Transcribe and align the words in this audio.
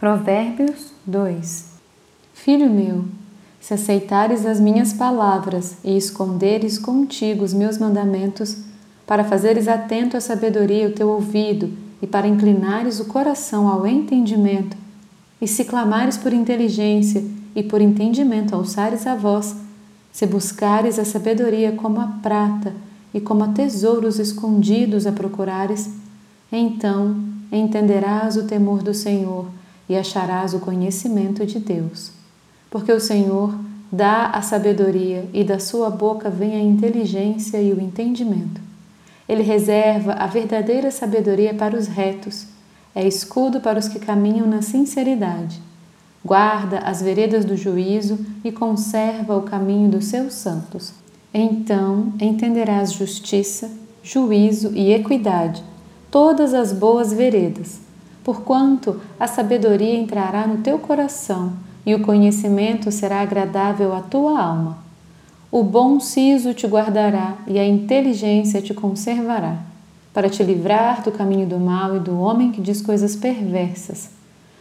Provérbios 0.00 0.94
2 1.04 1.66
Filho 2.32 2.70
meu, 2.70 3.04
se 3.60 3.74
aceitares 3.74 4.46
as 4.46 4.58
minhas 4.58 4.94
palavras 4.94 5.76
e 5.84 5.94
esconderes 5.94 6.78
contigo 6.78 7.44
os 7.44 7.52
meus 7.52 7.76
mandamentos, 7.76 8.56
para 9.06 9.24
fazeres 9.24 9.68
atento 9.68 10.16
à 10.16 10.20
sabedoria 10.22 10.88
o 10.88 10.92
teu 10.92 11.10
ouvido 11.10 11.70
e 12.00 12.06
para 12.06 12.26
inclinares 12.26 12.98
o 12.98 13.04
coração 13.04 13.68
ao 13.68 13.86
entendimento, 13.86 14.74
e 15.38 15.46
se 15.46 15.66
clamares 15.66 16.16
por 16.16 16.32
inteligência 16.32 17.22
e 17.54 17.62
por 17.62 17.82
entendimento 17.82 18.54
alçares 18.54 19.06
a 19.06 19.14
voz, 19.14 19.54
se 20.10 20.24
buscares 20.24 20.98
a 20.98 21.04
sabedoria 21.04 21.72
como 21.72 22.00
a 22.00 22.06
prata 22.22 22.72
e 23.12 23.20
como 23.20 23.44
a 23.44 23.48
tesouros 23.48 24.18
escondidos 24.18 25.06
a 25.06 25.12
procurares, 25.12 25.90
então 26.50 27.22
entenderás 27.52 28.38
o 28.38 28.46
temor 28.46 28.82
do 28.82 28.94
Senhor 28.94 29.59
e 29.90 29.96
acharás 29.96 30.54
o 30.54 30.60
conhecimento 30.60 31.44
de 31.44 31.58
Deus. 31.58 32.12
Porque 32.70 32.92
o 32.92 33.00
Senhor 33.00 33.52
dá 33.90 34.26
a 34.26 34.40
sabedoria 34.40 35.28
e 35.34 35.42
da 35.42 35.58
sua 35.58 35.90
boca 35.90 36.30
vem 36.30 36.54
a 36.54 36.60
inteligência 36.60 37.60
e 37.60 37.72
o 37.72 37.80
entendimento. 37.80 38.60
Ele 39.28 39.42
reserva 39.42 40.12
a 40.12 40.28
verdadeira 40.28 40.92
sabedoria 40.92 41.52
para 41.52 41.76
os 41.76 41.88
retos, 41.88 42.46
é 42.94 43.04
escudo 43.04 43.60
para 43.60 43.80
os 43.80 43.88
que 43.88 43.98
caminham 43.98 44.46
na 44.46 44.62
sinceridade. 44.62 45.60
Guarda 46.24 46.78
as 46.78 47.02
veredas 47.02 47.44
do 47.44 47.56
juízo 47.56 48.16
e 48.44 48.52
conserva 48.52 49.36
o 49.36 49.42
caminho 49.42 49.90
dos 49.90 50.04
seus 50.04 50.34
santos. 50.34 50.92
Então 51.34 52.12
entenderás 52.20 52.92
justiça, 52.92 53.68
juízo 54.04 54.72
e 54.72 54.92
equidade, 54.92 55.64
todas 56.12 56.54
as 56.54 56.72
boas 56.72 57.12
veredas 57.12 57.89
porquanto 58.30 59.00
a 59.18 59.26
sabedoria 59.26 59.98
entrará 59.98 60.46
no 60.46 60.58
teu 60.58 60.78
coração 60.78 61.52
e 61.84 61.96
o 61.96 62.00
conhecimento 62.00 62.92
será 62.92 63.22
agradável 63.22 63.92
à 63.92 64.02
tua 64.02 64.40
alma. 64.40 64.78
O 65.50 65.64
bom 65.64 65.98
siso 65.98 66.54
te 66.54 66.64
guardará 66.64 67.34
e 67.44 67.58
a 67.58 67.66
inteligência 67.66 68.62
te 68.62 68.72
conservará, 68.72 69.56
para 70.14 70.30
te 70.30 70.44
livrar 70.44 71.02
do 71.02 71.10
caminho 71.10 71.44
do 71.44 71.58
mal 71.58 71.96
e 71.96 71.98
do 71.98 72.20
homem 72.20 72.52
que 72.52 72.60
diz 72.60 72.80
coisas 72.80 73.16
perversas, 73.16 74.10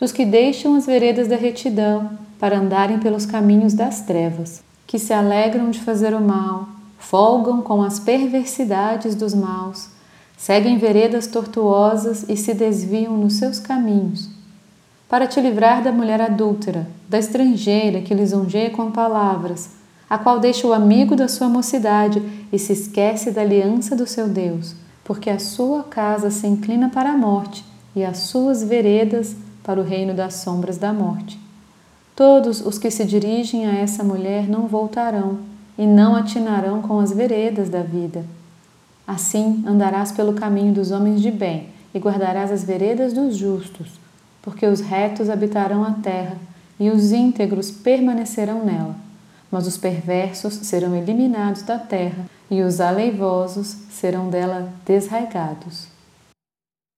dos 0.00 0.10
que 0.10 0.24
deixam 0.24 0.74
as 0.74 0.86
veredas 0.86 1.28
da 1.28 1.36
retidão 1.36 2.12
para 2.38 2.58
andarem 2.58 2.98
pelos 2.98 3.26
caminhos 3.26 3.74
das 3.74 4.00
trevas, 4.00 4.62
que 4.86 4.98
se 4.98 5.12
alegram 5.12 5.70
de 5.70 5.80
fazer 5.80 6.14
o 6.14 6.20
mal, 6.20 6.66
folgam 6.98 7.60
com 7.60 7.82
as 7.82 8.00
perversidades 8.00 9.14
dos 9.14 9.34
maus 9.34 9.99
seguem 10.40 10.78
veredas 10.78 11.26
tortuosas 11.26 12.24
e 12.26 12.34
se 12.34 12.54
desviam 12.54 13.14
nos 13.14 13.34
seus 13.34 13.60
caminhos, 13.60 14.30
para 15.06 15.26
te 15.26 15.38
livrar 15.38 15.82
da 15.82 15.92
mulher 15.92 16.18
adúltera, 16.18 16.88
da 17.06 17.18
estrangeira 17.18 18.00
que 18.00 18.14
lisonjeia 18.14 18.70
com 18.70 18.90
palavras, 18.90 19.68
a 20.08 20.16
qual 20.16 20.40
deixa 20.40 20.66
o 20.66 20.72
amigo 20.72 21.14
da 21.14 21.28
sua 21.28 21.46
mocidade 21.46 22.22
e 22.50 22.58
se 22.58 22.72
esquece 22.72 23.30
da 23.30 23.42
aliança 23.42 23.94
do 23.94 24.06
seu 24.06 24.28
Deus, 24.28 24.74
porque 25.04 25.28
a 25.28 25.38
sua 25.38 25.82
casa 25.82 26.30
se 26.30 26.46
inclina 26.46 26.88
para 26.88 27.10
a 27.10 27.18
morte 27.18 27.62
e 27.94 28.02
as 28.02 28.20
suas 28.20 28.64
veredas 28.64 29.36
para 29.62 29.78
o 29.78 29.84
reino 29.84 30.14
das 30.14 30.36
sombras 30.36 30.78
da 30.78 30.90
morte. 30.90 31.38
Todos 32.16 32.64
os 32.64 32.78
que 32.78 32.90
se 32.90 33.04
dirigem 33.04 33.66
a 33.66 33.74
essa 33.74 34.02
mulher 34.02 34.48
não 34.48 34.66
voltarão 34.66 35.40
e 35.76 35.84
não 35.86 36.16
atinarão 36.16 36.80
com 36.80 36.98
as 36.98 37.12
veredas 37.12 37.68
da 37.68 37.82
vida 37.82 38.24
Assim 39.10 39.64
andarás 39.66 40.12
pelo 40.12 40.34
caminho 40.34 40.72
dos 40.72 40.92
homens 40.92 41.20
de 41.20 41.32
bem 41.32 41.70
e 41.92 41.98
guardarás 41.98 42.52
as 42.52 42.62
veredas 42.62 43.12
dos 43.12 43.36
justos, 43.36 43.88
porque 44.40 44.64
os 44.64 44.80
retos 44.80 45.28
habitarão 45.28 45.82
a 45.82 45.94
terra 45.94 46.38
e 46.78 46.88
os 46.90 47.10
íntegros 47.10 47.72
permanecerão 47.72 48.64
nela. 48.64 48.94
Mas 49.50 49.66
os 49.66 49.76
perversos 49.76 50.54
serão 50.62 50.94
eliminados 50.94 51.62
da 51.62 51.76
terra 51.76 52.26
e 52.48 52.62
os 52.62 52.80
aleivosos 52.80 53.78
serão 53.90 54.30
dela 54.30 54.72
desraigados. 54.86 55.88